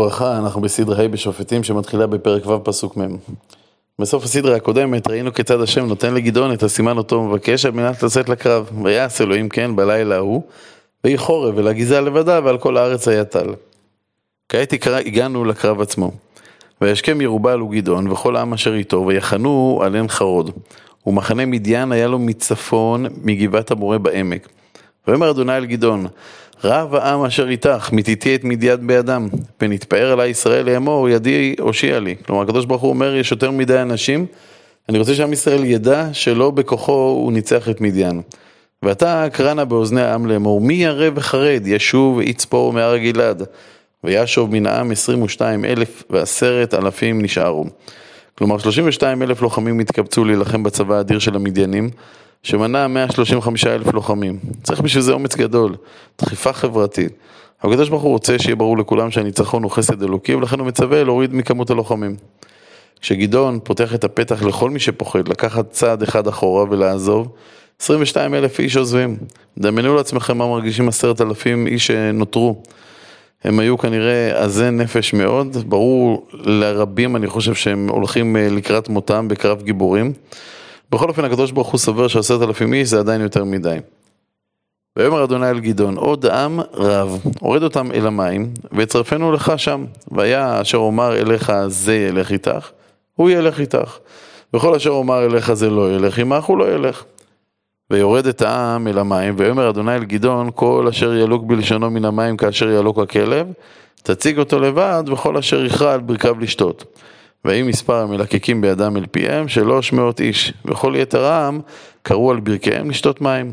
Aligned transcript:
וברכה, 0.00 0.38
אנחנו 0.38 0.60
בסדרה 0.60 1.04
ה' 1.04 1.08
בשופטים 1.08 1.64
שמתחילה 1.64 2.06
בפרק 2.06 2.46
ו' 2.46 2.64
פסוק 2.64 2.96
מ'. 2.96 3.16
בסוף 3.98 4.24
הסדרה 4.24 4.56
הקודמת 4.56 5.08
ראינו 5.08 5.32
כיצד 5.34 5.60
השם 5.60 5.86
נותן 5.86 6.14
לגדעון 6.14 6.52
את 6.52 6.62
הסימן 6.62 6.98
אותו 6.98 7.22
מבקש 7.22 7.66
על 7.66 7.70
מנת 7.70 8.02
לצאת 8.02 8.28
לקרב. 8.28 8.70
ויעש 8.82 9.20
אלוהים 9.20 9.48
כן 9.48 9.76
בלילה 9.76 10.16
ההוא, 10.16 10.42
ויהי 11.04 11.18
חורב 11.18 11.54
ולגזע 11.56 12.00
לבדה 12.00 12.40
ועל 12.44 12.58
כל 12.58 12.76
הארץ 12.76 13.08
היה 13.08 13.24
טל. 13.24 13.54
כעת 14.48 14.74
הגענו 15.06 15.44
לקרב 15.44 15.80
עצמו. 15.80 16.10
וישכם 16.80 17.20
ירובל 17.20 17.62
וגדעון 17.62 18.08
וכל 18.08 18.36
העם 18.36 18.52
אשר 18.52 18.74
איתו 18.74 19.04
ויחנו 19.06 19.80
על 19.84 19.94
עין 19.94 20.08
חרוד. 20.08 20.50
ומחנה 21.06 21.46
מדיין 21.46 21.92
היה 21.92 22.08
לו 22.08 22.18
מצפון 22.18 23.06
מגבעת 23.22 23.70
המורה 23.70 23.98
בעמק. 23.98 24.48
ויאמר 25.08 25.30
אדוני 25.30 25.56
אל 25.56 25.66
גדעון 25.66 26.06
רב 26.64 26.94
העם 26.94 27.24
אשר 27.24 27.48
איתך, 27.48 27.88
מתיתי 27.92 28.34
את 28.34 28.44
מדיית 28.44 28.80
בידם, 28.80 29.28
ונתפאר 29.60 30.12
עלי 30.12 30.26
ישראל 30.26 30.66
לאמור, 30.66 31.08
ידי 31.08 31.54
הושיע 31.60 32.00
לי. 32.00 32.14
כלומר, 32.26 32.42
הקדוש 32.42 32.64
ברוך 32.64 32.82
הוא 32.82 32.90
אומר, 32.90 33.14
יש 33.14 33.30
יותר 33.30 33.50
מדי 33.50 33.78
אנשים, 33.78 34.26
אני 34.88 34.98
רוצה 34.98 35.14
שעם 35.14 35.32
ישראל 35.32 35.64
ידע 35.64 36.08
שלא 36.12 36.50
בכוחו 36.50 36.92
הוא 36.92 37.32
ניצח 37.32 37.68
את 37.68 37.80
מדיין. 37.80 38.22
ואתה 38.82 39.26
קרנה 39.32 39.64
באוזני 39.64 40.02
העם 40.02 40.26
לאמור, 40.26 40.60
מי 40.60 40.74
ירא 40.74 41.10
וחרד, 41.14 41.62
ישוב 41.66 42.20
יצפור 42.20 42.72
מהר 42.72 42.96
גלעד. 42.96 43.42
וישוב 44.04 44.52
מן 44.52 44.66
העם 44.66 44.90
עשרים 44.90 45.22
ושתיים 45.22 45.64
אלף 45.64 46.02
ועשרת 46.10 46.74
אלפים 46.74 47.22
נשארו. 47.22 47.64
כלומר, 48.38 48.58
שלושים 48.58 48.84
ושתיים 48.88 49.22
אלף 49.22 49.42
לוחמים 49.42 49.78
התקבצו 49.78 50.24
להילחם 50.24 50.62
בצבא 50.62 50.94
האדיר 50.94 51.18
של 51.18 51.36
המדיינים. 51.36 51.90
שמנה 52.42 52.88
135 52.88 53.66
אלף 53.66 53.94
לוחמים. 53.94 54.38
צריך 54.62 54.80
בשביל 54.80 55.02
זה 55.02 55.12
אומץ 55.12 55.36
גדול, 55.36 55.74
דחיפה 56.18 56.52
חברתית. 56.52 57.12
הקדוש 57.62 57.88
ברוך 57.88 58.02
הוא 58.02 58.10
רוצה 58.12 58.38
שיהיה 58.38 58.56
ברור 58.56 58.78
לכולם 58.78 59.10
שהניצחון 59.10 59.62
הוא 59.62 59.70
חסד 59.70 60.02
אלוקי, 60.02 60.34
ולכן 60.34 60.58
הוא 60.58 60.66
מצווה 60.66 61.04
להוריד 61.04 61.34
מכמות 61.34 61.70
הלוחמים. 61.70 62.16
כשגדעון 63.00 63.58
פותח 63.64 63.94
את 63.94 64.04
הפתח 64.04 64.42
לכל 64.42 64.70
מי 64.70 64.80
שפוחד 64.80 65.28
לקחת 65.28 65.70
צעד 65.70 66.02
אחד 66.02 66.26
אחורה 66.28 66.64
ולעזוב, 66.70 67.28
22 67.80 68.34
אלף 68.34 68.60
איש 68.60 68.76
עוזבים. 68.76 69.16
דמיינו 69.58 69.94
לעצמכם 69.94 70.38
מה 70.38 70.46
מרגישים 70.46 70.88
עשרת 70.88 71.20
אלפים 71.20 71.66
איש 71.66 71.86
שנותרו. 71.86 72.62
הם 73.44 73.58
היו 73.58 73.78
כנראה 73.78 74.44
עזי 74.44 74.70
נפש 74.70 75.12
מאוד, 75.12 75.56
ברור 75.68 76.26
לרבים 76.32 77.16
אני 77.16 77.26
חושב 77.26 77.54
שהם 77.54 77.88
הולכים 77.88 78.36
אה, 78.36 78.48
לקראת 78.50 78.88
מותם 78.88 79.28
בקרב 79.28 79.62
גיבורים. 79.62 80.12
בכל 80.92 81.08
אופן 81.08 81.24
הקדוש 81.24 81.50
ברוך 81.52 81.68
הוא 81.68 81.78
סובר 81.78 82.08
שעשרת 82.08 82.42
אלפים 82.42 82.74
איש 82.74 82.88
זה 82.88 82.98
עדיין 82.98 83.20
יותר 83.20 83.44
מדי. 83.44 83.78
ויאמר 84.96 85.24
אדוני 85.24 85.50
אל 85.50 85.60
גדעון, 85.60 85.96
עוד 85.96 86.26
עם 86.26 86.60
רב, 86.74 87.20
הורד 87.40 87.62
אותם 87.62 87.92
אל 87.92 88.06
המים, 88.06 88.50
ויצרפנו 88.72 89.32
לך 89.32 89.52
שם. 89.56 89.84
והיה 90.10 90.60
אשר 90.60 90.78
אומר 90.78 91.16
אליך 91.16 91.52
זה 91.66 91.96
ילך 91.96 92.32
איתך, 92.32 92.70
הוא 93.14 93.30
ילך 93.30 93.60
איתך. 93.60 93.98
וכל 94.54 94.74
אשר 94.74 94.90
אומר 94.90 95.24
אליך 95.26 95.52
זה 95.52 95.70
לא 95.70 95.92
ילך 95.92 96.18
עמך, 96.18 96.44
הוא 96.44 96.58
לא 96.58 96.74
ילך. 96.74 97.04
ויורד 97.90 98.26
את 98.26 98.42
העם 98.42 98.88
אל 98.88 98.98
המים, 98.98 99.34
ויאמר 99.38 99.70
אדוני 99.70 99.94
אל 99.94 100.04
גדעון, 100.04 100.50
כל 100.54 100.86
אשר 100.90 101.14
ילוק 101.14 101.44
בלשונו 101.44 101.90
מן 101.90 102.04
המים 102.04 102.36
כאשר 102.36 102.70
ילוק 102.70 102.98
הכלב, 102.98 103.46
תציג 104.02 104.38
אותו 104.38 104.60
לבד, 104.60 105.04
וכל 105.06 105.36
אשר 105.36 105.64
יכרע 105.64 105.92
על 105.92 106.00
ברכיו 106.00 106.40
לשתות. 106.40 106.84
ויהי 107.44 107.62
מספר 107.62 107.94
המלקקים 107.96 108.60
בידם 108.60 108.96
אל 108.96 109.06
פיהם 109.10 109.48
שלוש 109.48 109.92
מאות 109.92 110.20
איש, 110.20 110.52
וכל 110.64 110.94
יתר 110.96 111.24
העם 111.24 111.60
קראו 112.02 112.30
על 112.30 112.40
ברכיהם 112.40 112.90
לשתות 112.90 113.20
מים. 113.20 113.52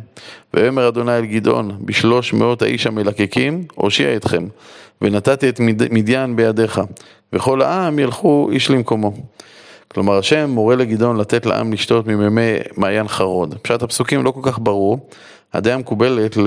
ויאמר 0.54 0.88
אדוני 0.88 1.18
אל 1.18 1.26
גדעון, 1.26 1.78
בשלוש 1.82 2.34
מאות 2.34 2.62
האיש 2.62 2.88
המלקקים, 2.88 3.64
הושיע 3.76 4.16
אתכם, 4.16 4.48
ונתתי 5.02 5.50
את 5.50 5.60
מדיין 5.92 6.36
בידיך, 6.36 6.82
וכל 7.34 7.62
העם 7.62 8.00
ילכו 8.00 8.50
איש 8.52 8.70
למקומו. 8.70 9.14
כלומר, 9.88 10.18
השם 10.18 10.50
מורה 10.50 10.76
לגדעון 10.76 11.18
לתת 11.18 11.46
לעם 11.46 11.74
לשתות 11.74 12.08
ממימי 12.08 12.58
מעיין 12.78 13.08
חרוד. 13.08 13.56
פשט 13.62 13.84
הפסוקים 13.84 14.24
לא 14.24 14.32
כל 14.32 14.42
כך 14.44 14.60
ברור. 14.60 15.10
הדעה 15.54 15.74
המקובלת 15.74 16.38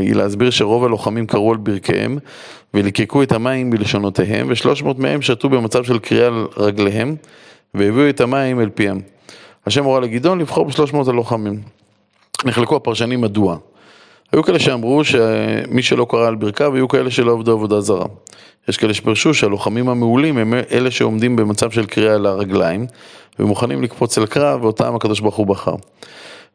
היא 0.00 0.14
להסביר 0.14 0.50
שרוב 0.50 0.84
הלוחמים 0.84 1.26
קראו 1.26 1.50
על 1.50 1.56
ברכיהם 1.56 2.18
וליקקו 2.74 3.22
את 3.22 3.32
המים 3.32 3.70
בלשונותיהם, 3.70 4.46
ושלוש 4.50 4.82
מאות 4.82 4.98
מהם 4.98 5.22
שתו 5.22 5.48
במצב 5.48 5.84
של 5.84 5.98
קריאה 5.98 6.26
על 6.26 6.46
רגליהם, 6.56 7.16
והביאו 7.74 8.08
את 8.08 8.20
המים 8.20 8.60
אל 8.60 8.68
פיהם. 8.68 9.00
השם 9.66 9.84
הורה 9.84 10.00
לגדעון 10.00 10.38
לבחור 10.38 10.66
בשלוש 10.66 10.92
מאות 10.92 11.08
הלוחמים. 11.08 11.60
נחלקו 12.44 12.76
הפרשנים 12.76 13.20
מדוע. 13.20 13.56
היו 14.32 14.42
כאלה 14.42 14.58
שאמרו 14.58 15.04
שמי 15.04 15.82
שלא 15.82 16.06
קרא 16.10 16.26
על 16.28 16.34
ברכיו, 16.34 16.74
היו 16.74 16.88
כאלה 16.88 17.10
שלא 17.10 17.32
עבדו 17.32 17.52
עבודה 17.52 17.80
זרה. 17.80 18.06
יש 18.68 18.76
כאלה 18.76 18.94
שפרשו 18.94 19.34
שהלוחמים 19.34 19.88
המעולים 19.88 20.38
הם 20.38 20.54
אלה 20.72 20.90
שעומדים 20.90 21.36
במצב 21.36 21.70
של 21.70 21.86
קריאה 21.86 22.14
על 22.14 22.26
הרגליים, 22.26 22.86
ומוכנים 23.38 23.82
לקפוץ 23.82 24.18
אל 24.18 24.26
קרב, 24.26 24.64
ואותם 24.64 24.94
הקדוש 24.94 25.20
ברוך 25.20 25.36
הוא 25.36 25.46
בחר. 25.46 25.74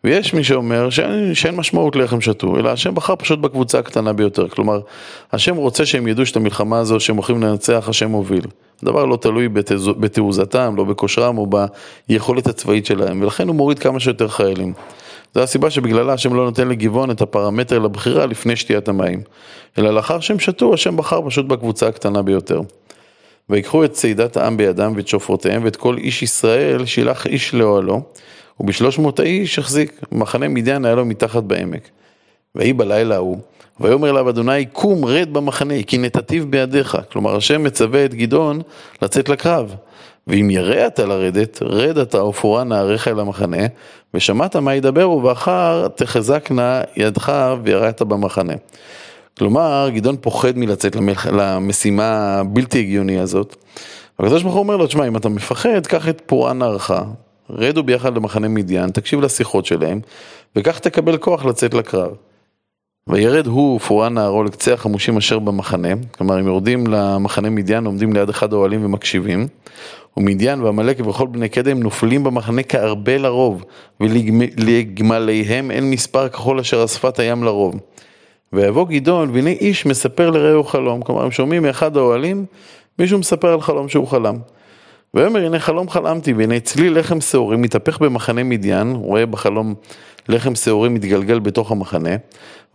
ויש 0.04 0.34
מי 0.34 0.44
שאומר 0.44 0.90
שאין, 0.90 1.34
שאין 1.34 1.56
משמעות 1.56 1.96
לאיך 1.96 2.14
הם 2.14 2.22
שתו, 2.22 2.58
אלא 2.58 2.70
השם 2.70 2.96
בחר 2.96 3.16
פשוט 3.16 3.40
בקבוצה 3.40 3.80
הקטנה 3.80 4.14
ביותר. 4.14 4.48
כלומר, 4.48 4.80
השם 5.32 5.56
רוצה 5.56 5.86
שהם 5.86 6.08
ידעו 6.08 6.26
שאת 6.26 6.36
המלחמה 6.36 6.80
הזו 6.80 7.00
שהם 7.00 7.16
הולכים 7.16 7.44
לנצח, 7.44 7.86
השם 7.90 8.10
מוביל. 8.10 8.46
הדבר 8.84 9.06
לא 9.06 9.16
תלוי 9.16 9.50
בתעוזתם, 10.00 10.74
לא 10.78 10.84
בכושרם 10.84 11.38
או 11.38 11.48
ביכולת 12.10 12.48
הצבאית 12.48 12.86
שלהם, 12.86 13.22
ולכן 13.22 13.48
הוא 13.48 13.56
מוריד 13.56 13.80
כמה 13.80 14.00
שיותר 14.00 14.28
חיילים. 14.28 14.74
זו 15.36 15.42
הסיבה 15.42 15.70
שבגללה 15.70 16.14
השם 16.14 16.34
לא 16.34 16.46
נותן 16.46 16.68
לגבעון 16.68 17.12
את 17.12 17.22
הפרמטר 17.22 17.80
לבחירה 17.80 18.26
לפני 18.26 18.56
שתיית 18.56 18.88
המים. 18.88 19.22
אלא 19.78 19.94
לאחר 19.94 20.20
שהם 20.20 20.40
שתו, 20.40 20.74
השם 20.74 20.98
בחר 20.98 21.22
פשוט 21.26 21.46
בקבוצה 21.46 21.88
הקטנה 21.88 22.22
ביותר. 22.22 22.62
ויקחו 23.50 23.86
את 23.86 23.92
צעידת 23.92 24.38
העם 24.38 24.58
בידם 24.58 24.94
ואת 24.96 25.08
שופרותיהם 25.08 25.64
ואת 25.64 25.76
כל 25.76 25.98
איש 25.98 26.24
ישראל 26.24 26.86
שילח 26.86 27.28
איש 27.28 27.54
לאוהלו 27.54 28.02
ובשלוש 28.60 29.00
מאות 29.00 29.20
האיש 29.20 29.60
החזיק, 29.60 30.02
מחנה 30.12 30.48
מדיין 30.48 30.86
היה 30.86 30.96
לו 30.96 31.06
מתחת 31.06 31.44
בעמק. 31.44 31.90
ויהי 32.56 32.74
בלילה 32.74 33.16
ההוא, 33.16 33.38
ויאמר 33.80 34.10
אליו 34.10 34.30
אדוני 34.30 34.66
קום 34.66 35.06
רד 35.06 35.34
במחנה 35.34 35.84
כי 35.88 35.98
נתתיו 35.98 36.48
בידיך. 36.48 36.98
כלומר 37.12 37.36
השם 37.36 37.64
מצווה 37.64 38.06
את 38.06 38.14
גדעון 38.14 38.62
לצאת 39.02 39.30
לקרב. 39.30 39.76
ואם 40.28 40.50
ירא 40.50 40.88
אתה 40.88 41.06
לרדת, 41.06 41.60
רד 41.62 41.98
אתה 41.98 42.24
ופורה 42.24 42.64
נעריך 42.64 43.08
אל 43.08 43.20
המחנה, 43.20 43.68
ושמעת 44.16 44.56
מה 44.56 44.76
ידברו, 44.76 45.24
ואחר 45.24 45.88
תחזקנה 45.88 46.82
ידך 46.98 47.54
ויראת 47.64 48.02
במחנה. 48.02 48.54
כלומר, 49.38 49.90
גדעון 49.94 50.18
פוחד 50.22 50.58
מלצאת 50.58 50.96
למשימה 51.32 52.38
הבלתי 52.40 52.80
הגיוני 52.80 53.20
הזאת. 53.20 53.56
הקדוש 54.20 54.44
ברוך 54.44 54.56
הוא 54.56 54.64
אומר 54.64 54.78
לו, 54.78 54.88
תשמע, 54.88 55.08
אם 55.08 55.18
אתה 55.18 55.30
מפחד, 55.30 55.88
קח 55.88 56.10
את 56.10 56.22
פורעה 56.26 56.54
נערך, 56.54 56.92
רדו 57.50 57.84
ביחד 57.84 58.16
למחנה 58.16 58.48
מדיין, 58.48 58.90
תקשיב 58.90 59.22
לשיחות 59.22 59.66
שלהם, 59.66 60.00
וכך 60.56 60.80
תקבל 60.80 61.18
כוח 61.18 61.46
לצאת 61.46 61.74
לקרב. 61.74 62.12
וירד 63.10 63.48
הוא 63.48 63.76
ופורען 63.76 64.14
נערו 64.14 64.44
לקצה 64.44 64.74
החמושים 64.74 65.18
אשר 65.18 65.40
במחנה, 65.40 65.90
כלומר 66.12 66.36
הם 66.38 66.48
יורדים 66.48 66.88
למחנה 66.88 67.50
מדיין, 67.50 67.86
עומדים 67.86 68.14
ליד 68.14 68.30
אחד 68.30 68.54
האוהלים 68.54 68.86
ומקשיבים, 68.86 69.48
ומדיין 70.18 70.62
ועמלק 70.62 71.08
וכל 71.08 71.28
בני 71.28 71.50
קדם 71.50 71.80
נופלים 71.80 72.24
במחנה 72.24 72.64
כארבה 72.64 73.18
לרוב, 73.18 73.64
ולגמליהם 74.00 75.72
אין 75.72 75.92
מספר 75.92 76.30
ככל 76.30 76.60
אשר 76.60 76.84
אספת 76.84 77.20
הים 77.20 77.44
לרוב. 77.44 77.76
ויבוא 78.54 78.86
גדעון, 78.88 79.30
והנה 79.34 79.50
איש 79.50 79.86
מספר 79.86 80.30
לרעהו 80.30 80.64
חלום, 80.64 81.02
כלומר 81.02 81.24
הם 81.24 81.32
שומעים 81.32 81.64
מאחד 81.64 81.98
האוהלים, 81.98 82.46
מישהו 83.00 83.20
מספר 83.20 83.54
על 83.54 83.62
חלום 83.62 83.90
שהוא 83.90 84.08
חלם. 84.08 84.36
ויאמר 85.14 85.46
הנה 85.46 85.60
חלום 85.60 85.90
חלמתי 85.90 86.34
והנה 86.34 86.58
אצלי 86.58 86.90
לחם 86.90 87.22
שעורים 87.22 87.62
מתהפך 87.62 88.02
במחנה 88.02 88.44
מדיין, 88.44 88.88
הוא 88.88 89.06
רואה 89.06 89.26
בחלום 89.26 89.74
לחם 90.30 90.56
שעורים 90.56 90.94
מתגלגל 90.94 91.40
בתוך 91.40 91.72
המחנה, 91.72 92.16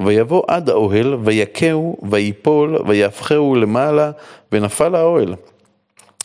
ויבוא 0.01 0.43
עד 0.49 0.71
האוהל 0.71 1.15
ויכהו 1.15 1.97
ויפול 2.11 2.79
ויהפכהו 2.87 3.55
למעלה 3.55 4.11
ונפל 4.53 4.95
האוהל. 4.95 5.35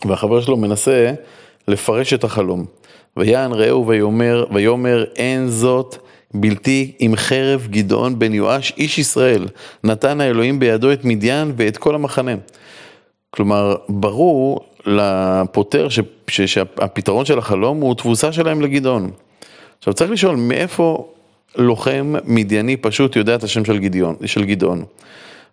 והחבר 0.05 0.41
שלו 0.41 0.57
מנסה 0.57 1.13
לפרש 1.67 2.13
את 2.13 2.23
החלום. 2.23 2.65
ויען 3.17 3.51
רעהו 3.51 3.87
ויאמר, 3.87 4.45
ויאמר 4.53 5.05
אין 5.15 5.47
זאת 5.47 5.97
בלתי 6.33 6.91
עם 6.99 7.15
חרב 7.15 7.67
גדעון 7.69 8.19
בן 8.19 8.33
יואש 8.33 8.73
איש 8.77 8.99
ישראל, 8.99 9.47
נתן 9.83 10.21
האלוהים 10.21 10.59
בידו 10.59 10.93
את 10.93 11.05
מדיין 11.05 11.53
ואת 11.57 11.77
כל 11.77 11.95
המחנה. 11.95 12.35
כלומר, 13.29 13.75
ברור 13.89 14.59
לפותר 14.85 15.87
שהפתרון 16.27 17.25
של 17.25 17.39
החלום 17.39 17.81
הוא 17.81 17.95
תבוסה 17.95 18.31
שלהם 18.31 18.61
לגדעון. 18.61 19.11
עכשיו 19.77 19.93
צריך 19.93 20.11
לשאול, 20.11 20.35
מאיפה 20.35 21.07
לוחם 21.55 22.15
מדייני 22.23 22.77
פשוט 22.77 23.15
יודע 23.15 23.35
את 23.35 23.43
השם 23.43 23.65
של, 23.65 23.77
גדעון, 23.77 24.15
של 24.25 24.45
גדעון? 24.45 24.83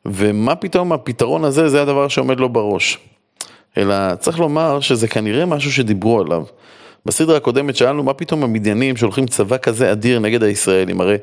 ומה 0.07 0.55
פתאום 0.55 0.93
הפתרון 0.93 1.45
הזה, 1.45 1.69
זה 1.69 1.83
הדבר 1.83 2.09
שעומד 2.09 2.41
לו 2.41 2.49
בראש. 2.49 2.99
אלא 3.79 4.15
צריך 4.15 4.39
לומר 4.39 4.81
שזה 4.81 5.09
כנראה 5.09 5.47
משהו 5.47 5.73
שדיברו 5.73 6.21
עליו. 6.21 6.45
בסדרה 7.07 7.37
הקודמת 7.37 7.77
שאלנו 7.77 8.03
מה 8.03 8.15
פתאום 8.15 8.45
המדיינים 8.45 8.97
שולחים 8.97 9.27
צבא 9.27 9.57
כזה 9.57 9.93
אדיר 9.93 10.19
נגד 10.19 10.43
הישראלים, 10.43 11.01
הרי 11.01 11.17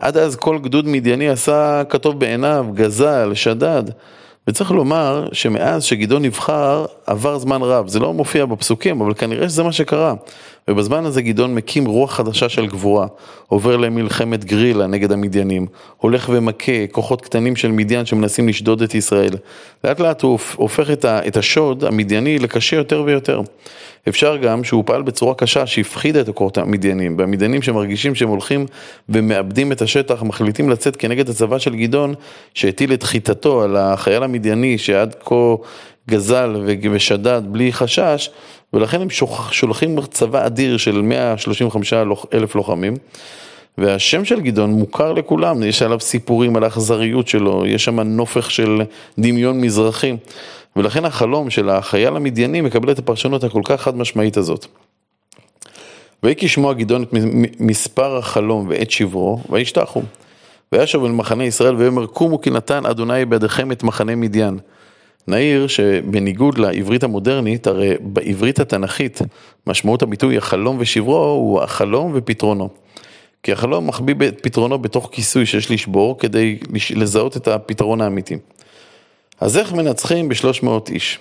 עד 0.00 0.16
אז 0.16 0.36
כל 0.36 0.58
גדוד 0.58 0.88
מדייני 0.88 1.28
עשה 1.28 1.82
כתוב 1.88 2.20
בעיניו, 2.20 2.66
גזל, 2.74 3.32
שדד. 3.34 3.82
וצריך 4.48 4.70
לומר 4.70 5.28
שמאז 5.32 5.84
שגדעון 5.84 6.22
נבחר 6.22 6.86
עבר 7.06 7.38
זמן 7.38 7.62
רב, 7.62 7.88
זה 7.88 7.98
לא 7.98 8.12
מופיע 8.12 8.46
בפסוקים, 8.46 9.00
אבל 9.00 9.14
כנראה 9.14 9.48
שזה 9.48 9.62
מה 9.62 9.72
שקרה. 9.72 10.14
ובזמן 10.70 11.04
הזה 11.04 11.22
גדעון 11.22 11.54
מקים 11.54 11.86
רוח 11.86 12.12
חדשה 12.12 12.48
של 12.48 12.66
גבורה, 12.66 13.06
עובר 13.46 13.76
למלחמת 13.76 14.44
גרילה 14.44 14.86
נגד 14.86 15.12
המדיינים, 15.12 15.66
הולך 15.96 16.30
ומכה 16.32 16.86
כוחות 16.92 17.22
קטנים 17.22 17.56
של 17.56 17.72
מדיין 17.72 18.06
שמנסים 18.06 18.48
לשדוד 18.48 18.82
את 18.82 18.94
ישראל. 18.94 19.36
לאט 19.84 20.00
לאט 20.00 20.22
הוא 20.22 20.38
הופך 20.56 20.90
את 21.04 21.36
השוד 21.36 21.84
המדייני 21.84 22.38
לקשה 22.38 22.76
יותר 22.76 23.02
ויותר. 23.06 23.40
אפשר 24.08 24.36
גם 24.36 24.64
שהוא 24.64 24.84
פעל 24.86 25.02
בצורה 25.02 25.34
קשה 25.34 25.66
שהפחידה 25.66 26.20
את 26.20 26.28
הכוחות 26.28 26.58
המדיינים, 26.58 27.18
והמדיינים 27.18 27.62
שמרגישים 27.62 28.14
שהם 28.14 28.28
הולכים 28.28 28.66
ומאבדים 29.08 29.72
את 29.72 29.82
השטח, 29.82 30.22
מחליטים 30.22 30.70
לצאת 30.70 30.96
כנגד 30.96 31.28
הצבא 31.28 31.58
של 31.58 31.76
גדעון, 31.76 32.14
שהטיל 32.54 32.92
את 32.92 33.02
חיטתו 33.02 33.62
על 33.62 33.76
החייל 33.76 34.22
המדייני 34.22 34.78
שעד 34.78 35.14
כה 35.24 35.54
גזל 36.10 36.62
ושדד 36.92 37.42
בלי 37.46 37.72
חשש, 37.72 38.30
ולכן 38.76 39.00
הם 39.00 39.08
שולחים 39.50 40.00
צבא 40.00 40.46
אדיר 40.46 40.76
של 40.76 41.02
135 41.02 41.92
אלף 42.34 42.54
לוחמים. 42.54 42.96
והשם 43.78 44.24
של 44.24 44.40
גדעון 44.40 44.70
מוכר 44.70 45.12
לכולם, 45.12 45.62
יש 45.62 45.82
עליו 45.82 46.00
סיפורים 46.00 46.56
על 46.56 46.64
האכזריות 46.64 47.28
שלו, 47.28 47.66
יש 47.66 47.84
שם 47.84 48.00
נופך 48.00 48.50
של 48.50 48.82
דמיון 49.18 49.60
מזרחי. 49.60 50.16
ולכן 50.76 51.04
החלום 51.04 51.50
של 51.50 51.68
החייל 51.70 52.16
המדייני 52.16 52.60
מקבל 52.60 52.90
את 52.90 52.98
הפרשנות 52.98 53.44
הכל 53.44 53.60
כך 53.64 53.80
חד 53.80 53.96
משמעית 53.96 54.36
הזאת. 54.36 54.66
ויהי 56.22 56.34
כשמוע 56.38 56.72
גדעון 56.72 57.02
את 57.02 57.12
מספר 57.60 58.16
החלום 58.16 58.66
ואת 58.68 58.90
שברו, 58.90 59.40
וישתחו. 59.50 60.02
וישוב 60.72 61.04
אל 61.04 61.10
מחנה 61.10 61.44
ישראל 61.44 61.74
ויאמר 61.74 62.06
קומו 62.06 62.40
כי 62.40 62.50
נתן 62.50 62.86
אדוני 62.86 63.24
בידיכם 63.24 63.72
את 63.72 63.82
מחנה 63.82 64.16
מדיין. 64.16 64.58
נעיר 65.28 65.66
שבניגוד 65.66 66.58
לעברית 66.58 67.04
המודרנית, 67.04 67.66
הרי 67.66 67.94
בעברית 68.00 68.60
התנ"כית 68.60 69.20
משמעות 69.66 70.02
הביטוי 70.02 70.38
החלום 70.38 70.76
ושברו 70.80 71.24
הוא 71.24 71.62
החלום 71.62 72.12
ופתרונו. 72.14 72.68
כי 73.42 73.52
החלום 73.52 73.86
מחביא 73.86 74.14
את 74.28 74.40
פתרונו 74.42 74.78
בתוך 74.78 75.08
כיסוי 75.12 75.46
שיש 75.46 75.70
לשבור 75.70 76.18
כדי 76.18 76.58
לזהות 76.90 77.36
את 77.36 77.48
הפתרון 77.48 78.00
האמיתי. 78.00 78.36
אז 79.40 79.56
איך 79.58 79.72
מנצחים 79.72 80.28
בשלוש 80.28 80.62
מאות 80.62 80.90
איש? 80.90 81.18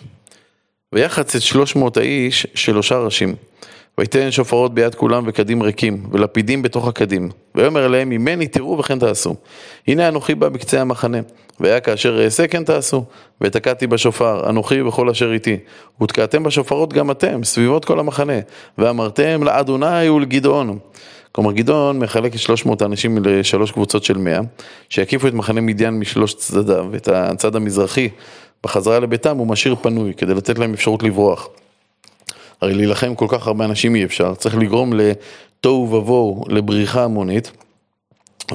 ויחץ 0.94 1.36
את 1.36 1.42
שלוש 1.42 1.76
מאות 1.76 1.98
האיש 1.98 2.48
שלושה 2.54 2.98
ראשים. 2.98 3.36
ויתן 3.98 4.32
שופרות 4.32 4.74
ביד 4.74 4.96
כולם 4.96 5.24
וקדים 5.28 5.64
ריקים, 5.64 6.06
ולפידים 6.12 6.62
בתוך 6.62 6.88
הקדים. 6.88 7.30
ויאמר 7.56 7.86
אליהם, 7.86 8.10
ממני 8.10 8.48
תראו 8.48 8.78
וכן 8.78 9.00
תעשו. 9.00 9.36
הנה 9.88 10.08
אנוכי 10.08 10.36
בא 10.36 10.50
בקצה 10.50 10.82
המחנה. 10.82 11.18
והיה 11.60 11.80
כאשר 11.80 12.24
אעשה 12.24 12.48
כן 12.48 12.64
תעשו. 12.64 13.06
ותקעתי 13.42 13.88
בשופר, 13.88 14.50
אנוכי 14.50 14.82
וכל 14.82 15.10
אשר 15.10 15.34
איתי. 15.34 15.58
ותקעתם 16.04 16.44
בשופרות 16.44 16.94
גם 16.94 17.12
אתם, 17.12 17.44
סביבות 17.44 17.86
כל 17.86 18.00
המחנה. 18.00 18.40
ואמרתם 18.78 19.44
לאדוני 19.44 20.10
ולגדעון. 20.10 20.80
כלומר 21.32 21.52
גדעון 21.52 22.00
מחלק 22.00 22.34
את 22.34 22.40
300 22.40 22.82
האנשים 22.82 23.18
לשלוש 23.26 23.72
קבוצות 23.72 24.04
של 24.04 24.18
100, 24.18 24.40
שיקיפו 24.90 25.28
את 25.28 25.34
מחנה 25.34 25.62
מדיין 25.62 26.00
משלוש 26.00 26.34
צדדיו, 26.34 26.96
את 26.96 27.08
הצד 27.08 27.56
המזרחי 27.56 28.10
בחזרה 28.64 29.00
לביתם 29.00 29.38
הוא 29.38 29.48
משאיר 29.48 29.76
פנוי 29.76 30.14
כדי 30.14 30.34
לתת 30.34 30.60
להם 30.60 30.74
אפשרות 30.74 31.04
לברוח. 31.04 31.50
הרי 32.66 32.76
להילחם 32.76 33.16
כל 33.16 33.26
כך 33.30 33.48
הרבה 33.48 33.66
אנשים 33.66 33.96
אי 33.96 34.04
אפשר, 34.04 34.36
צריך 34.36 34.56
לגרום 34.56 34.94
לתוהו 34.94 35.92
ובוהו, 35.92 36.44
לבריחה 36.50 37.04
המונית, 37.04 37.52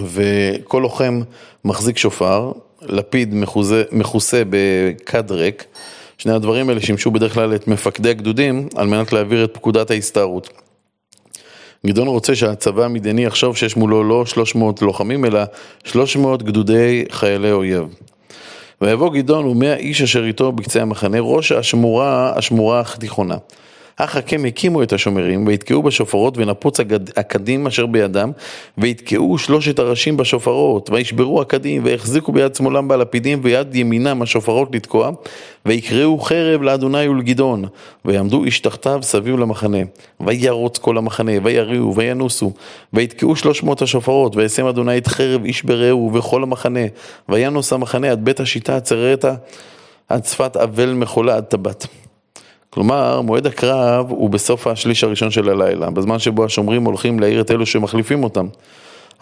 וכל 0.03 0.79
לוחם 0.83 1.21
מחזיק 1.65 1.99
שופר, 1.99 2.53
לפיד 2.83 3.35
מכוסה, 3.35 3.83
מכוסה 3.93 4.43
בכד 4.51 5.31
ריק, 5.31 5.65
שני 6.19 6.33
הדברים 6.33 6.69
האלה 6.69 6.81
שימשו 6.81 7.11
בדרך 7.11 7.35
כלל 7.35 7.55
את 7.55 7.69
מפקדי 7.69 8.11
הגדודים 8.11 8.69
על 8.77 8.87
מנת 8.87 9.13
להעביר 9.13 9.45
את 9.45 9.51
פקודת 9.55 9.91
ההסתערות. 9.91 10.51
גדעון 11.87 12.09
רוצה 12.09 12.35
שהצבא 12.35 12.85
המדייני 12.85 13.25
יחשוב 13.25 13.57
שיש 13.57 13.77
מולו 13.77 14.05
לא 14.05 14.27
300 14.27 14.83
לוחמים, 14.83 15.25
אלא 15.25 15.41
300 15.85 16.43
גדודי 16.43 17.05
חיילי 17.11 17.53
אויב. 17.53 17.85
ויבוא 18.81 19.11
גדעון 19.11 19.47
ומאה 19.47 19.75
איש 19.75 20.03
אשר 20.03 20.25
איתו 20.25 20.53
בקצה 20.53 20.83
המחנה, 20.83 21.21
ראש 21.21 21.53
השמורה, 21.53 22.33
השמורה 22.37 22.81
התיכונה. 22.81 23.37
אך 23.97 24.17
הקם 24.17 24.45
הקימו 24.45 24.83
את 24.83 24.93
השומרים, 24.93 25.47
ויתקעו 25.47 25.83
בשופרות, 25.83 26.39
ונפוץ 26.39 26.81
הקדים 27.17 27.67
אשר 27.67 27.87
בידם, 27.87 28.31
ויתקעו 28.79 29.39
שלושת 29.39 29.79
הראשים 29.79 30.17
בשופרות, 30.17 30.91
וישברו 30.91 31.41
הקדים, 31.41 31.85
ויחזיקו 31.85 32.33
ביד 32.33 32.55
שמאלם 32.55 32.89
בלפידים, 32.89 33.41
ויד 33.43 33.75
ימינם 33.75 34.23
השופרות 34.23 34.75
לתקוע, 34.75 35.11
ויקראו 35.67 36.19
חרב 36.19 36.63
לאדוני 36.63 37.09
ולגדעון, 37.09 37.65
ויעמדו 38.05 38.45
איש 38.45 38.61
תחתיו 38.61 38.99
סביב 39.03 39.39
למחנה, 39.39 39.79
וירוץ 40.21 40.79
כל 40.79 40.99
המחנה, 40.99 41.33
ויריעו, 41.43 41.97
וינוסו, 41.97 42.53
ויתקעו 42.93 43.37
שלוש 43.37 43.63
מאות 43.63 43.83
השופרות, 43.83 44.37
וישם 44.37 44.67
אדוני 44.67 44.99
את 44.99 45.07
חרב 45.07 45.45
איש 45.45 45.63
ברעהו 45.63 46.11
וכל 46.15 46.43
המחנה, 46.43 46.87
וינוס 47.29 47.73
המחנה 47.73 48.11
עד 48.11 48.25
בית 48.25 48.41
השיטה 48.41 48.77
הצררתא, 48.77 49.35
עד 50.09 50.25
שפת 50.25 50.57
אבל 50.57 50.93
מחולה 50.93 51.37
עד 51.37 51.45
טבת. 51.45 52.00
כלומר, 52.71 53.21
מועד 53.21 53.47
הקרב 53.47 54.07
הוא 54.11 54.31
בסוף 54.31 54.67
השליש 54.67 55.05
הראשון 55.05 55.31
של 55.31 55.49
הלילה, 55.49 55.91
בזמן 55.91 56.19
שבו 56.19 56.45
השומרים 56.45 56.85
הולכים 56.85 57.21
להעיר 57.21 57.41
את 57.41 57.51
אלו 57.51 57.67
שמחליפים 57.67 58.25
אותם. 58.25 58.47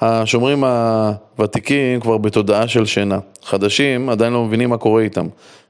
השומרים 0.00 0.64
הוותיקים 0.64 2.00
כבר 2.00 2.18
בתודעה 2.18 2.68
של 2.68 2.86
שינה, 2.86 3.18
חדשים 3.44 4.08
עדיין 4.08 4.32
לא 4.32 4.44
מבינים 4.44 4.70
מה 4.70 4.76
קורה 4.76 5.02
איתם. 5.02 5.26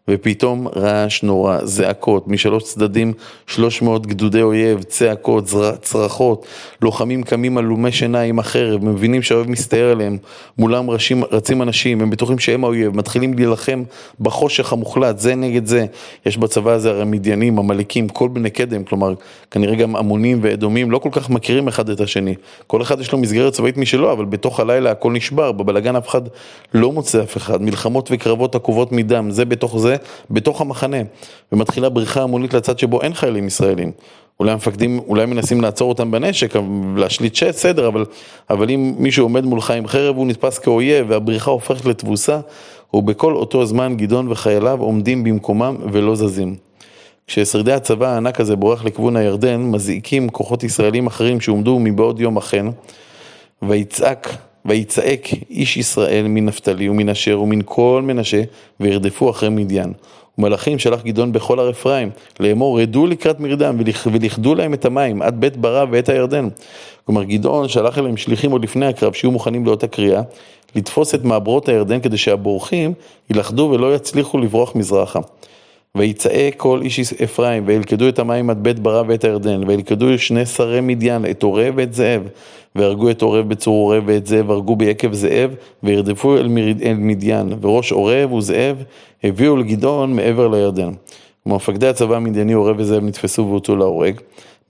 ופתאום 0.08 0.68
רעש 0.76 1.22
נורא, 1.22 1.58
זעקות, 1.64 2.28
משלוש 2.28 2.62
צדדים 2.62 3.12
300 3.46 4.06
גדודי 4.06 4.42
אויב, 4.42 4.82
צעקות, 4.82 5.44
צרחות, 5.82 6.46
לוחמים 6.82 7.22
קמים 7.22 7.58
עלומי 7.58 7.92
שינה 7.92 8.20
עם 8.20 8.38
החרב, 8.38 8.84
מבינים 8.84 9.22
שהאויב 9.22 9.50
מסתער 9.50 9.90
עליהם, 9.90 10.18
מולם 10.58 10.90
רשים, 10.90 11.24
רצים 11.30 11.62
אנשים, 11.62 12.00
הם 12.00 12.10
בטוחים 12.10 12.38
שהם 12.38 12.64
האויב, 12.64 12.96
מתחילים 12.96 13.34
להילחם 13.34 13.82
בחושך 14.20 14.72
המוחלט, 14.72 15.18
זה 15.18 15.34
נגד 15.34 15.66
זה. 15.66 15.86
יש 16.26 16.36
בצבא 16.36 16.70
הזה 16.72 16.90
הרי 16.90 17.04
מדיינים, 17.04 17.58
עמלקים, 17.58 18.08
כל 18.08 18.28
בני 18.28 18.50
קדם, 18.50 18.84
כלומר, 18.84 19.14
כנראה 19.50 19.74
גם 19.74 19.96
עמונים 19.96 20.38
ואדומים, 20.42 20.90
לא 20.90 20.98
כל 20.98 21.10
כך 21.12 21.30
מכירים 21.30 21.68
אחד 21.68 21.90
את 21.90 22.00
השני. 22.00 22.34
כל 22.66 22.82
אחד 22.82 23.00
יש 23.00 23.12
לו 23.12 23.18
מסגרת 23.18 23.52
צבאית 23.52 23.76
משלו, 23.76 24.12
אבל 24.12 24.24
בתוך 24.24 24.60
הלילה 24.60 24.90
הכל 24.90 25.12
נשבר, 25.12 25.52
בבלגן 25.52 25.96
אף 25.96 26.08
אחד 26.08 26.22
לא 26.74 26.92
מוצא 26.92 27.22
אף 27.22 27.36
אחד, 27.36 27.62
מלחמות 27.62 28.08
וקרבות 28.12 28.54
עקובות 28.54 28.92
מדם, 28.92 29.30
זה 29.30 29.44
בתוך 29.44 29.78
זה, 29.78 29.96
בתוך 30.30 30.60
המחנה, 30.60 30.96
ומתחילה 31.52 31.88
בריחה 31.88 32.22
המונית 32.22 32.54
לצד 32.54 32.78
שבו 32.78 33.02
אין 33.02 33.14
חיילים 33.14 33.46
ישראלים. 33.46 33.92
אולי 34.40 34.52
המפקדים, 34.52 35.00
אולי 35.08 35.26
מנסים 35.26 35.60
לעצור 35.60 35.88
אותם 35.88 36.10
בנשק, 36.10 36.54
להשליט 36.96 37.34
שט, 37.34 37.50
סדר, 37.50 37.88
אבל, 37.88 38.04
אבל 38.50 38.70
אם 38.70 38.94
מישהו 38.98 39.24
עומד 39.24 39.44
מולך 39.44 39.70
עם 39.70 39.86
חרב 39.86 40.16
הוא 40.16 40.26
נתפס 40.26 40.58
כאויב 40.58 41.06
והבריחה 41.08 41.50
הופכת 41.50 41.84
לתבוסה, 41.84 42.40
ובכל 42.94 43.34
אותו 43.34 43.66
זמן 43.66 43.96
גדעון 43.96 44.32
וחייליו 44.32 44.80
עומדים 44.80 45.24
במקומם 45.24 45.76
ולא 45.92 46.14
זזים. 46.14 46.56
כששרידי 47.26 47.72
הצבא 47.72 48.08
הענק 48.08 48.40
הזה 48.40 48.56
בורח 48.56 48.84
לכיוון 48.84 49.16
הירדן, 49.16 49.60
מזעיקים 49.60 50.28
כוחות 50.28 50.64
ישראלים 50.64 51.06
אחרים 51.06 51.40
שהועמדו 51.40 51.78
מבעוד 51.78 52.20
יום 52.20 52.36
אכן, 52.36 52.66
ויצעק 53.62 54.36
ויצעק 54.68 55.28
איש 55.50 55.76
ישראל 55.76 56.26
מנפתלי 56.28 56.88
ומן 56.88 57.08
אשר 57.08 57.40
ומן 57.40 57.58
כל 57.64 58.02
מנשה 58.04 58.42
וירדפו 58.80 59.30
אחרי 59.30 59.48
מדיין. 59.48 59.92
ומלאכים 60.38 60.78
שלח 60.78 61.02
גדעון 61.02 61.32
בכל 61.32 61.58
הר 61.58 61.70
אפרים 61.70 62.10
לאמור 62.40 62.80
רדו 62.80 63.06
לקראת 63.06 63.40
מרדם 63.40 63.76
ולכדו 63.78 64.54
להם 64.54 64.74
את 64.74 64.84
המים 64.84 65.22
עד 65.22 65.40
בית 65.40 65.56
ברא 65.56 65.84
ואת 65.90 66.08
הירדן. 66.08 66.48
כלומר 67.06 67.24
גדעון 67.24 67.68
שלח 67.68 67.98
אליהם 67.98 68.16
שליחים 68.16 68.50
עוד 68.50 68.64
לפני 68.64 68.86
הקרב 68.86 69.12
שיהיו 69.12 69.30
מוכנים 69.30 69.66
לאותה 69.66 69.86
קריאה 69.86 70.22
לתפוס 70.74 71.14
את 71.14 71.24
מעברות 71.24 71.68
הירדן 71.68 72.00
כדי 72.00 72.16
שהבורחים 72.16 72.92
ילכדו 73.30 73.70
ולא 73.72 73.94
יצליחו 73.94 74.38
לברוח 74.38 74.74
מזרחה. 74.74 75.20
ויצעק 75.94 76.54
כל 76.56 76.80
איש 76.82 77.12
אפרים, 77.24 77.62
וילכדו 77.66 78.08
את 78.08 78.18
המים 78.18 78.50
עד 78.50 78.62
בית 78.62 78.78
ברא 78.78 79.02
ואת 79.08 79.24
הירדן, 79.24 79.68
וילכדו 79.68 80.18
שני 80.18 80.46
שרי 80.46 80.80
מדיין, 80.80 81.26
את 81.30 81.42
עורב 81.42 81.74
ואת 81.76 81.94
זאב, 81.94 82.22
והרגו 82.74 83.10
את 83.10 83.22
עורב 83.22 83.48
בצור 83.48 83.74
עורב 83.74 84.02
ואת 84.06 84.26
זאב 84.26 84.50
הרגו 84.50 84.76
ביקב 84.76 85.12
זאב, 85.12 85.54
וירדפו 85.82 86.36
אל, 86.36 86.48
מרד, 86.48 86.82
אל 86.82 86.94
מדיין, 86.94 87.52
וראש 87.60 87.92
עורב 87.92 88.32
וזאב 88.32 88.82
הביאו 89.24 89.56
לגדעון 89.56 90.16
מעבר 90.16 90.48
לירדן. 90.48 90.90
ומפקדי 91.46 91.88
הצבא 91.88 92.16
המדייני 92.16 92.52
עורב 92.52 92.76
וזאב 92.78 93.04
נתפסו 93.04 93.46
והוצאו 93.46 93.76
להורג. 93.76 94.20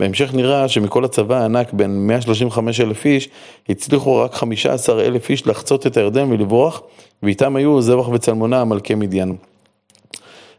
בהמשך 0.01 0.35
נראה 0.35 0.69
שמכל 0.69 1.05
הצבא 1.05 1.37
הענק 1.37 1.73
בין 1.73 2.07
135 2.07 2.81
אלף 2.81 3.07
איש, 3.07 3.29
הצליחו 3.69 4.17
רק 4.17 4.35
15 4.35 5.03
אלף 5.03 5.31
איש 5.31 5.47
לחצות 5.47 5.87
את 5.87 5.97
הירדן 5.97 6.33
ולברוח, 6.33 6.83
ואיתם 7.23 7.57
היו 7.57 7.83
זבח 7.83 8.09
וצלמונה 8.09 8.65
מלכי 8.65 8.95
מדיין. 8.95 9.37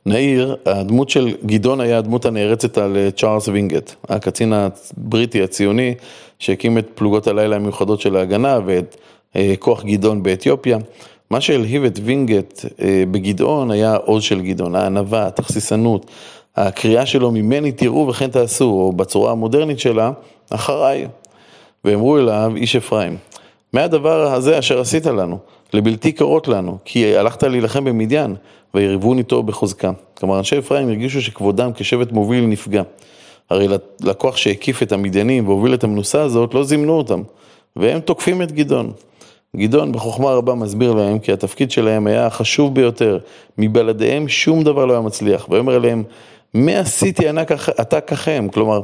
נעיר, 0.06 0.56
הדמות 0.66 1.10
של 1.10 1.36
גדעון 1.46 1.82
היה 1.82 1.98
הדמות 1.98 2.26
הנערצת 2.26 2.78
על 2.78 2.98
אה, 2.98 3.12
צ'ארלס 3.12 3.48
וינגט, 3.48 3.96
הקצין 4.10 4.54
הבריטי 4.54 5.44
הציוני 5.44 5.96
שהקים 6.40 6.78
את 6.78 6.88
פלוגות 6.96 7.28
הלילה 7.28 7.56
המיוחדות 7.56 8.02
של 8.02 8.16
ההגנה 8.16 8.60
ואת 8.66 8.98
אה, 9.36 9.54
כוח 9.60 9.84
גדעון 9.84 10.24
באתיופיה. 10.24 10.78
מה 11.32 11.42
שהלהיב 11.42 11.84
את 11.84 12.00
וינגייט 12.04 12.62
אה, 12.82 13.04
בגדעון 13.12 13.72
היה 13.72 13.94
העוז 13.94 14.24
של 14.24 14.42
גדעון, 14.42 14.76
הענווה, 14.76 15.28
התכסיסנות, 15.28 16.06
הקריאה 16.56 17.06
שלו 17.06 17.32
ממני 17.32 17.72
תראו 17.72 18.08
וכן 18.08 18.30
תעשו, 18.30 18.66
או 18.66 18.92
בצורה 18.92 19.32
המודרנית 19.32 19.80
שלה, 19.80 20.12
אחריי. 20.50 21.08
ואמרו 21.86 22.18
אליו, 22.18 22.52
איש 22.56 22.76
אפרים, 22.76 23.18
מה 23.74 23.84
הדבר 23.84 24.34
הזה 24.34 24.60
אשר 24.60 24.80
עשית 24.80 25.06
לנו? 25.06 25.38
לבלתי 25.74 26.12
קרות 26.12 26.48
לנו, 26.48 26.78
כי 26.86 27.18
הלכת 27.18 27.44
להילחם 27.44 27.84
במדיין, 27.84 28.36
ויריבון 28.74 29.18
איתו 29.18 29.44
בחוזקה. 29.44 29.92
כלומר, 30.18 30.38
אנשי 30.38 30.60
אפרים 30.60 30.88
הרגישו 30.88 31.22
שכבודם 31.22 31.72
כשבט 31.76 32.12
מוביל 32.12 32.46
נפגע. 32.46 32.84
הרי 33.50 33.68
לקוח 34.02 34.38
שהקיף 34.38 34.84
את 34.84 34.92
המדיינים 34.92 35.48
והוביל 35.48 35.74
את 35.74 35.84
המנוסה 35.84 36.22
הזאת, 36.22 36.54
לא 36.54 36.64
זימנו 36.64 36.94
אותם, 36.94 37.22
והם 37.76 38.00
תוקפים 38.00 38.42
את 38.42 38.52
גדעון. 38.52 38.92
גדעון 39.58 39.92
בחוכמה 39.92 40.32
רבה 40.32 40.56
מסביר 40.56 40.94
להם 40.94 41.20
כי 41.20 41.34
התפקיד 41.34 41.72
שלהם 41.72 42.08
היה 42.08 42.26
החשוב 42.26 42.76
ביותר, 42.76 43.18
מבלעדיהם 43.58 44.28
שום 44.28 44.64
דבר 44.64 44.86
לא 44.86 44.94
היה 44.94 45.02
מצליח, 45.02 45.50
ויאמר 45.50 45.80
להם, 45.80 46.04
מה 46.54 46.80
עשיתי 46.80 47.26
אתה 47.82 48.02
ככם? 48.02 48.48
כלומר, 48.54 48.82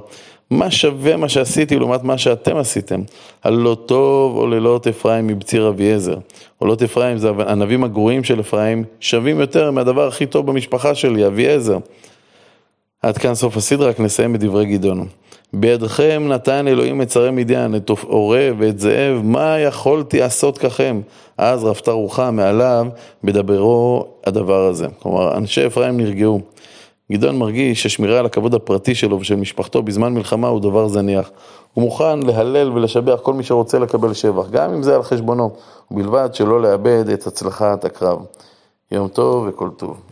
מה 0.50 0.72
שווה 0.72 1.18
מה 1.18 1.30
שעשיתי 1.30 1.80
לעומת 1.80 2.04
מה 2.04 2.18
שאתם 2.18 2.58
עשיתם? 2.58 3.02
הלא 3.44 3.78
טוב 3.86 4.38
עוללות 4.38 4.88
אפרים 4.88 5.28
מבציר 5.28 5.70
אביעזר. 5.70 6.18
עולות 6.58 6.82
אפרים 6.82 7.18
זה 7.18 7.30
ענבים 7.48 7.84
הגרועים 7.84 8.24
של 8.24 8.40
אפרים, 8.40 8.84
שווים 9.00 9.40
יותר 9.40 9.72
מהדבר 9.72 10.08
הכי 10.08 10.26
טוב 10.26 10.48
במשפחה 10.48 10.96
שלי, 10.96 11.28
אביעזר. 11.28 11.78
עד 13.02 13.18
כאן 13.18 13.36
סוף 13.36 13.58
הסדרה, 13.58 13.90
רק 13.90 14.00
נסיים 14.00 14.34
בדברי 14.34 14.66
גדעון. 14.66 15.08
בידכם 15.54 16.26
נתן 16.28 16.68
אלוהים 16.68 17.02
את 17.02 17.12
שרי 17.12 17.32
מדיין, 17.32 17.76
את 17.76 17.90
עורב 17.90 18.56
ואת 18.60 18.80
זאב, 18.80 19.22
מה 19.24 19.60
יכולתי 19.60 20.20
לעשות 20.20 20.58
ככם? 20.58 21.02
אז 21.38 21.64
רפתה 21.64 21.92
רוחה 21.92 22.32
מעליו 22.32 22.88
בדברו 23.24 24.06
הדבר 24.26 24.66
הזה. 24.66 24.88
כלומר, 25.00 25.38
אנשי 25.38 25.68
אפרים 25.68 25.98
נרגעו. 25.98 26.42
גדעון 27.12 27.38
מרגיש 27.38 27.84
ששמירה 27.84 28.20
על 28.20 28.26
הכבוד 28.26 28.54
הפרטי 28.54 28.96
שלו 28.96 29.20
ושל 29.20 29.36
משפחתו 29.36 29.84
בזמן 29.84 30.14
מלחמה 30.14 30.48
הוא 30.48 30.62
דבר 30.62 30.88
זניח. 30.88 31.32
הוא 31.74 31.84
מוכן 31.84 32.20
להלל 32.20 32.72
ולשבח 32.72 33.20
כל 33.22 33.34
מי 33.34 33.44
שרוצה 33.44 33.80
לקבל 33.80 34.14
שבח, 34.14 34.50
גם 34.50 34.74
אם 34.74 34.84
זה 34.84 34.96
על 34.96 35.04
חשבונו, 35.04 35.52
ובלבד 35.92 36.30
שלא 36.34 36.62
לאבד 36.62 37.10
את 37.10 37.28
הצלחת 37.28 37.86
הקרב. 37.86 38.20
יום 38.92 39.08
טוב 39.08 39.46
וכל 39.48 39.70
טוב. 39.78 40.06